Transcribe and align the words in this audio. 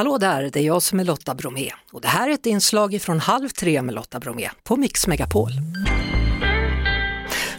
Hallå 0.00 0.18
där, 0.18 0.50
det 0.52 0.56
är 0.56 0.62
jag 0.62 0.82
som 0.82 1.00
är 1.00 1.04
Lotta 1.04 1.34
Bromé 1.34 1.70
och 1.92 2.00
det 2.00 2.08
här 2.08 2.28
är 2.28 2.32
ett 2.32 2.46
inslag 2.46 2.98
från 3.02 3.20
Halv 3.20 3.48
tre 3.48 3.82
med 3.82 3.94
Lotta 3.94 4.20
Bromé 4.20 4.48
på 4.68 4.76
Mix 4.76 5.06
Megapol. 5.06 5.50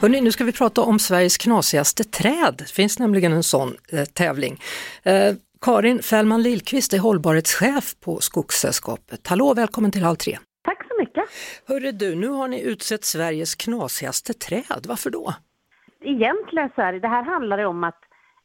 Hörrni, 0.00 0.20
nu 0.20 0.32
ska 0.32 0.44
vi 0.44 0.52
prata 0.52 0.80
om 0.80 0.98
Sveriges 0.98 1.38
knasigaste 1.38 2.04
träd. 2.04 2.54
Det 2.58 2.70
finns 2.70 2.98
nämligen 2.98 3.32
en 3.32 3.42
sån 3.42 3.74
eh, 3.92 4.04
tävling. 4.04 4.60
Eh, 5.02 5.34
Karin 5.60 6.02
Fällman 6.02 6.42
Lillqvist 6.42 6.92
är 6.92 6.98
hållbarhetschef 6.98 8.00
på 8.00 8.20
Skogssällskapet. 8.20 9.26
Hallå, 9.26 9.54
välkommen 9.54 9.90
till 9.90 10.02
Halv 10.02 10.16
tre. 10.16 10.38
Tack 10.64 10.78
så 10.88 10.94
mycket. 10.98 11.24
Hörru 11.68 11.92
du, 11.92 12.14
nu 12.14 12.28
har 12.28 12.48
ni 12.48 12.60
utsett 12.60 13.04
Sveriges 13.04 13.54
knasigaste 13.54 14.32
träd. 14.34 14.84
Varför 14.88 15.10
då? 15.10 15.34
Egentligen 16.04 16.70
så 16.74 16.82
är 16.82 16.92
det, 16.92 17.00
det 17.00 17.08
här 17.08 17.22
handlar 17.22 17.56
det 17.56 17.66
om 17.66 17.84
att 17.84 18.00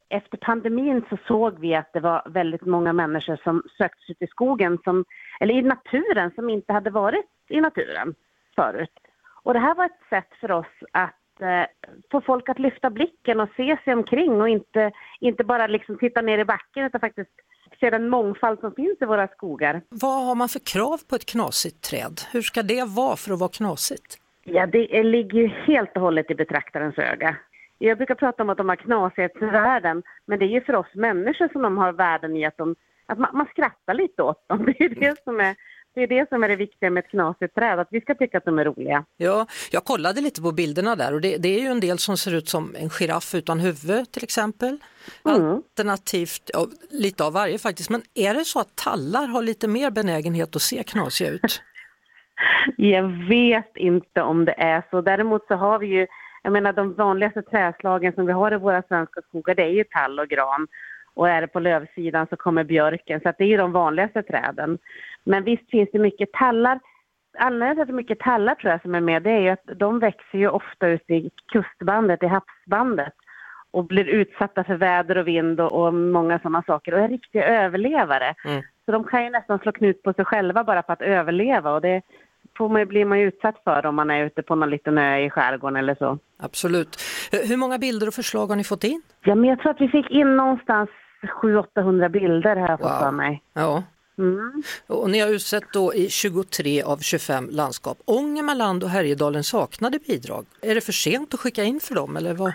efter 0.10 0.38
pandemin 0.38 1.06
så 1.10 1.18
såg 1.28 1.60
vi 1.60 1.76
att 1.76 1.94
det 1.94 2.00
var 2.00 2.22
väldigt 2.26 2.66
många 2.66 2.94
människor 2.94 3.40
som 3.44 3.64
sökte 3.78 4.06
sig 4.06 4.16
till 4.16 4.28
skogen, 4.28 4.78
som, 4.84 5.06
eller 5.40 5.54
i 5.54 5.62
naturen, 5.62 6.32
som 6.36 6.50
inte 6.50 6.74
hade 6.74 6.90
varit 6.90 7.26
i 7.50 7.62
naturen 7.62 8.16
förut. 8.56 9.00
Och 9.44 9.54
det 9.54 9.60
här 9.60 9.76
var 9.76 9.86
ett 9.86 10.10
sätt 10.10 10.40
för 10.40 10.52
oss 10.52 10.74
att 10.92 11.42
eh, 11.42 11.66
få 12.12 12.22
folk 12.22 12.50
att 12.50 12.60
lyfta 12.60 12.90
blicken 12.90 13.40
och 13.40 13.50
se 13.58 13.78
sig 13.84 13.94
omkring 13.94 14.42
och 14.42 14.50
inte, 14.50 14.92
inte 15.20 15.44
bara 15.44 15.68
liksom 15.68 15.98
titta 15.98 16.22
ner 16.22 16.38
i 16.38 16.46
backen 16.46 16.86
utan 16.86 17.02
faktiskt 17.02 17.32
se 17.80 17.90
den 17.90 18.10
mångfald 18.10 18.60
som 18.60 18.72
finns 18.72 19.02
i 19.02 19.06
våra 19.06 19.28
skogar. 19.28 19.82
Vad 19.90 20.26
har 20.26 20.36
man 20.36 20.50
för 20.50 20.60
krav 20.60 20.98
på 21.10 21.16
ett 21.16 21.26
knasigt 21.26 21.82
träd? 21.90 22.22
Hur 22.34 22.42
ska 22.42 22.64
det 22.64 22.84
vara 22.84 23.16
för 23.16 23.34
att 23.34 23.40
vara 23.40 23.50
knasigt? 23.50 24.18
Ja, 24.44 24.66
det 24.66 25.04
ligger 25.04 25.40
ju 25.40 25.48
helt 25.48 25.96
och 25.96 26.02
hållet 26.02 26.32
i 26.32 26.36
betraktarens 26.36 26.98
öga. 26.98 27.36
Jag 27.78 27.98
brukar 27.98 28.16
prata 28.16 28.44
om 28.44 28.50
att 28.50 28.58
de 28.58 28.70
har 28.70 28.76
knasighetsvärden, 28.76 30.04
men 30.26 30.40
det 30.40 30.46
är 30.46 30.50
ju 30.50 30.62
för 30.62 30.76
oss 30.76 30.94
människor 30.94 31.50
som 31.52 31.62
de 31.62 31.78
har 31.78 31.94
värden 31.94 32.38
i 32.38 32.46
att, 32.46 32.58
de, 32.58 32.76
att 33.06 33.20
man, 33.20 33.30
man 33.34 33.46
skrattar 33.46 33.94
lite 33.94 34.24
åt 34.24 34.48
dem. 34.48 34.66
Det 34.78 34.86
är 34.86 34.90
det 34.90 35.24
som 35.24 35.40
är 35.40 35.56
det 35.96 36.04
är 36.04 36.08
det 36.08 36.30
som 36.30 36.44
är 36.44 36.50
det 36.50 36.56
viktiga 36.56 36.90
med 36.90 37.04
ett 37.04 37.10
knasigt 37.10 37.56
träd, 37.56 37.80
att 37.80 37.88
vi 37.92 38.02
ska 38.02 38.16
tycka 38.16 38.38
att 38.38 38.46
de 38.46 38.60
är 38.60 38.66
roliga. 38.66 39.06
Ja, 39.18 39.48
jag 39.72 39.84
kollade 39.84 40.22
lite 40.22 40.42
på 40.42 40.52
bilderna 40.52 40.96
där 40.96 41.14
och 41.14 41.22
det, 41.22 41.38
det 41.38 41.50
är 41.50 41.60
ju 41.60 41.68
en 41.68 41.80
del 41.80 41.98
som 41.98 42.18
ser 42.18 42.36
ut 42.36 42.50
som 42.50 42.76
en 42.80 42.90
giraff 42.90 43.36
utan 43.36 43.60
huvud 43.60 44.12
till 44.12 44.24
exempel. 44.24 44.78
Mm. 45.26 45.52
Alternativt 45.52 46.52
ja, 46.54 46.68
lite 46.90 47.24
av 47.24 47.34
varje 47.34 47.58
faktiskt, 47.58 47.90
men 47.90 48.02
är 48.14 48.34
det 48.34 48.46
så 48.46 48.60
att 48.60 48.76
tallar 48.76 49.28
har 49.28 49.42
lite 49.42 49.68
mer 49.68 49.92
benägenhet 49.92 50.56
att 50.56 50.62
se 50.62 50.84
knasiga 50.84 51.30
ut? 51.30 51.62
jag 52.78 53.28
vet 53.30 53.78
inte 53.78 54.22
om 54.22 54.46
det 54.46 54.56
är 54.58 54.84
så. 54.92 55.02
Däremot 55.02 55.48
så 55.48 55.56
har 55.56 55.80
vi 55.80 55.88
ju 55.88 56.08
jag 56.46 56.52
menar 56.52 56.74
de 56.74 56.94
vanligaste 56.94 57.42
träslagen 57.42 58.14
som 58.14 58.26
vi 58.26 58.32
har 58.32 58.54
i 58.54 58.58
våra 58.58 58.82
svenska 58.82 59.22
skogar 59.22 59.56
det 59.56 59.64
är 59.64 59.70
ju 59.70 59.84
tall 59.84 60.20
och 60.20 60.28
gran. 60.28 60.68
Och 61.14 61.30
är 61.30 61.42
det 61.42 61.48
på 61.48 61.60
lövsidan 61.60 62.28
så 62.30 62.36
kommer 62.36 62.64
björken, 62.64 63.22
så 63.22 63.34
det 63.38 63.44
är 63.44 63.48
ju 63.48 63.58
de 63.58 63.72
vanligaste 63.72 64.24
träden. 64.24 64.78
Men 65.24 65.44
visst 65.44 65.70
finns 65.70 65.90
det 65.94 66.00
mycket 66.00 66.32
tallar. 66.32 66.80
Anledningen 67.38 67.76
till 67.76 67.82
att 67.82 67.88
det 67.88 67.92
är 67.92 67.96
mycket 67.96 68.20
tallar 68.20 68.56
tror 68.56 68.72
jag 68.72 68.82
som 68.82 68.96
är 68.96 69.02
med, 69.02 69.24
det 69.24 69.32
är 69.32 69.40
ju 69.40 69.50
att 69.50 69.80
de 69.80 70.00
växer 70.00 70.38
ju 70.38 70.48
ofta 70.48 70.88
ute 70.88 71.14
i 71.14 71.30
kustbandet, 71.52 72.24
i 72.24 72.28
havsbandet 72.28 73.14
och 73.72 73.86
blir 73.86 74.06
utsatta 74.06 74.64
för 74.64 74.76
väder 74.76 75.18
och 75.18 75.28
vind 75.28 75.62
och, 75.62 75.86
och 75.86 75.94
många 75.94 76.40
sådana 76.40 76.64
saker 76.68 76.94
och 76.94 77.00
är 77.00 77.10
riktiga 77.10 77.48
överlevare. 77.48 78.36
Mm. 78.46 78.62
Så 78.86 78.92
de 78.92 79.04
kan 79.04 79.24
ju 79.24 79.30
nästan 79.30 79.60
slå 79.60 79.72
knut 79.72 80.04
på 80.04 80.14
sig 80.14 80.26
själva 80.26 80.64
bara 80.64 80.84
för 80.84 80.94
att 80.94 81.02
överleva 81.02 81.72
och 81.72 81.82
det, 81.82 82.02
får 82.58 82.70
man, 82.70 82.88
blir 82.88 83.06
man 83.06 83.20
ju 83.20 83.28
utsatt 83.28 83.56
för 83.64 83.86
om 83.86 83.96
man 83.96 84.12
är 84.12 84.26
ute 84.26 84.42
på 84.42 84.56
någon 84.56 84.70
liten 84.70 84.98
ö 84.98 85.26
i 85.26 85.30
skärgården 85.30 85.76
eller 85.76 85.96
så. 85.96 86.20
Absolut. 86.40 87.02
Hur 87.32 87.58
många 87.58 87.78
bilder 87.78 88.08
och 88.08 88.14
förslag 88.14 88.48
har 88.48 88.56
ni 88.56 88.64
fått 88.64 88.84
in? 88.84 89.02
Ja, 89.24 89.36
men 89.36 89.50
jag 89.50 89.60
tror 89.60 89.72
att 89.72 89.82
vi 89.82 89.88
fick 89.88 90.12
in 90.12 90.38
någonstans 90.38 90.90
700-800 91.42 92.10
bilder 92.10 92.56
här 92.56 92.78
wow. 92.78 92.90
för 93.00 93.12
mig. 93.12 93.42
Ja. 93.54 93.84
Mm. 94.18 94.64
Och 94.88 95.10
ni 95.10 95.20
har 95.20 95.30
utsett 95.30 95.64
då 95.74 95.94
i 95.94 96.10
23 96.10 96.82
av 96.82 96.98
25 96.98 97.50
landskap. 97.52 97.98
Ångermanland 98.06 98.84
och 98.84 98.90
Härjedalen 98.90 99.44
saknade 99.44 100.00
bidrag. 100.08 100.46
Är 100.62 100.76
det 100.76 100.82
för 100.82 100.92
sent 100.92 101.34
att 101.34 101.40
skicka 101.40 101.64
in 101.64 101.80
för 101.80 101.96
dem 101.96 102.18
eller 102.18 102.34
vad? 102.34 102.54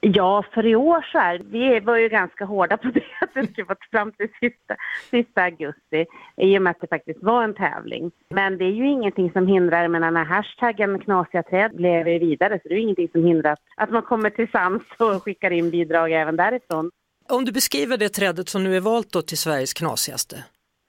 Ja, 0.00 0.44
för 0.54 0.66
i 0.66 0.76
år 0.76 1.06
så 1.12 1.18
är 1.18 1.38
vi 1.38 1.80
var 1.80 1.96
ju 1.96 2.08
ganska 2.08 2.44
hårda 2.44 2.76
på 2.76 2.88
det 2.94 3.02
att 3.20 3.34
det 3.34 3.46
skulle 3.46 3.64
vara 3.64 3.78
fram 3.90 4.12
till 4.12 4.28
sista, 4.40 4.76
sista 5.10 5.42
augusti 5.42 6.06
i 6.36 6.58
och 6.58 6.62
med 6.62 6.70
att 6.70 6.80
det 6.80 6.86
faktiskt 6.86 7.22
var 7.22 7.44
en 7.44 7.54
tävling. 7.54 8.10
Men 8.30 8.58
det 8.58 8.64
är 8.64 8.72
ju 8.72 8.88
ingenting 8.88 9.32
som 9.32 9.46
hindrar, 9.46 9.88
men 9.88 10.14
när 10.14 10.24
hashtaggen 10.24 10.98
knasiga 10.98 11.42
träd 11.42 11.76
blev 11.76 12.04
vidare 12.04 12.60
så 12.62 12.68
det 12.68 12.74
är 12.74 12.76
ju 12.76 12.82
ingenting 12.82 13.08
som 13.12 13.24
hindrar 13.24 13.56
att 13.76 13.90
man 13.90 14.02
kommer 14.02 14.30
till 14.30 14.50
sans 14.50 14.82
och 14.98 15.22
skickar 15.22 15.50
in 15.50 15.70
bidrag 15.70 16.12
även 16.12 16.36
därifrån. 16.36 16.90
Om 17.28 17.44
du 17.44 17.52
beskriver 17.52 17.96
det 17.96 18.08
trädet 18.08 18.48
som 18.48 18.64
nu 18.64 18.76
är 18.76 18.80
valt 18.80 19.12
då 19.12 19.22
till 19.22 19.38
Sveriges 19.38 19.74
knasigaste, 19.74 20.36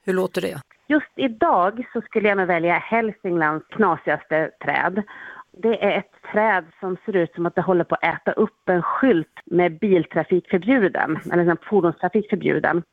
hur 0.05 0.13
låter 0.13 0.41
det? 0.41 0.61
Just 0.87 1.11
idag 1.15 1.87
så 1.93 2.01
skulle 2.01 2.29
jag 2.29 2.37
nog 2.37 2.47
välja 2.47 2.73
Hälsinglands 2.73 3.67
knasigaste 3.67 4.51
träd. 4.63 5.03
Det 5.51 5.83
är 5.83 5.97
ett 5.97 6.31
träd 6.31 6.65
som 6.79 6.97
ser 7.05 7.15
ut 7.15 7.33
som 7.35 7.45
att 7.45 7.55
det 7.55 7.61
håller 7.61 7.83
på 7.83 7.95
att 7.95 8.03
äta 8.03 8.31
upp 8.31 8.69
en 8.69 8.81
skylt 8.81 9.39
med 9.45 9.79
biltrafik 9.79 10.49
förbjuden, 10.49 11.19
eller 11.31 11.57
fordonstrafik 11.69 12.29
förbjuden. 12.29 12.83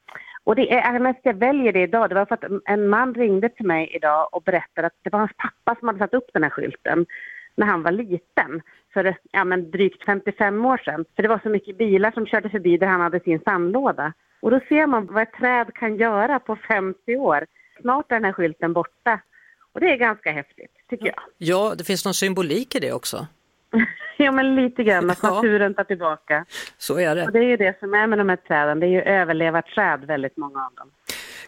Och 0.44 0.56
det 0.56 0.74
är 0.74 0.82
anledningen 0.82 1.10
att 1.10 1.20
jag 1.22 1.34
väljer 1.34 1.72
det 1.72 1.82
idag, 1.82 2.08
det 2.08 2.14
var 2.14 2.26
för 2.26 2.34
att 2.34 2.44
en 2.64 2.88
man 2.88 3.14
ringde 3.14 3.48
till 3.48 3.66
mig 3.66 3.90
idag 3.96 4.28
och 4.32 4.42
berättade 4.42 4.86
att 4.86 4.98
det 5.02 5.10
var 5.10 5.18
hans 5.18 5.36
pappa 5.36 5.78
som 5.78 5.88
hade 5.88 5.98
satt 5.98 6.14
upp 6.14 6.30
den 6.32 6.42
här 6.42 6.50
skylten 6.50 7.06
när 7.56 7.66
han 7.66 7.82
var 7.82 7.90
liten, 7.90 8.62
för 8.92 9.16
ja, 9.30 9.44
men 9.44 9.70
drygt 9.70 10.04
55 10.04 10.64
år 10.64 10.76
sedan. 10.76 11.04
För 11.16 11.22
det 11.22 11.28
var 11.28 11.40
så 11.42 11.48
mycket 11.48 11.78
bilar 11.78 12.10
som 12.10 12.26
körde 12.26 12.50
förbi 12.50 12.76
där 12.76 12.86
han 12.86 13.00
hade 13.00 13.20
sin 13.20 13.40
sandlåda. 13.40 14.12
Och 14.40 14.50
då 14.50 14.60
ser 14.68 14.86
man 14.86 15.06
vad 15.06 15.22
ett 15.22 15.32
träd 15.32 15.74
kan 15.74 15.96
göra 15.96 16.38
på 16.38 16.56
50 16.56 17.16
år. 17.16 17.46
Snart 17.80 18.12
är 18.12 18.16
den 18.16 18.24
här 18.24 18.32
skylten 18.32 18.72
borta. 18.72 19.20
Och 19.76 19.80
det 19.80 19.92
är 19.92 19.96
ganska 19.96 20.32
häftigt, 20.32 20.70
tycker 20.90 21.06
jag. 21.06 21.14
Ja, 21.38 21.74
det 21.78 21.84
finns 21.84 22.04
någon 22.04 22.14
symbolik 22.14 22.74
i 22.74 22.80
det 22.80 22.92
också. 22.92 23.26
ja, 24.16 24.32
men 24.32 24.56
lite 24.56 24.84
grann, 24.84 25.10
att 25.10 25.18
ja. 25.22 25.34
naturen 25.34 25.74
tar 25.74 25.84
tillbaka. 25.84 26.44
Så 26.78 26.98
är 26.98 27.14
det. 27.14 27.24
Och 27.24 27.32
det 27.32 27.38
är 27.38 27.48
ju 27.48 27.56
det 27.56 27.78
som 27.80 27.94
är 27.94 28.06
med 28.06 28.18
de 28.18 28.28
här 28.28 28.36
träden, 28.36 28.80
det 28.80 28.86
är 28.86 28.90
ju 28.90 29.02
överlevarträd, 29.02 30.04
väldigt 30.04 30.36
många 30.36 30.66
av 30.66 30.74
dem. 30.74 30.90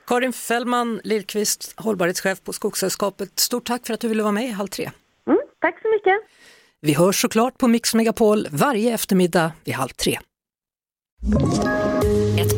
Karin 0.06 0.32
Fällman 0.32 1.00
Lillqvist, 1.04 1.80
hållbarhetschef 1.80 2.44
på 2.44 2.52
Skogssällskapet. 2.52 3.38
Stort 3.38 3.66
tack 3.66 3.86
för 3.86 3.94
att 3.94 4.00
du 4.00 4.08
ville 4.08 4.22
vara 4.22 4.32
med 4.32 4.44
i 4.44 4.50
Halv 4.50 4.68
tre. 4.68 4.90
Mm, 5.26 5.40
tack 5.58 5.82
så 5.82 5.88
mycket. 5.88 6.18
Vi 6.80 6.94
hörs 6.94 7.20
såklart 7.20 7.58
på 7.58 7.68
Mix 7.68 7.94
Megapol 7.94 8.46
varje 8.50 8.94
eftermiddag 8.94 9.52
vid 9.64 9.74
halv 9.74 9.88
tre. 9.88 10.18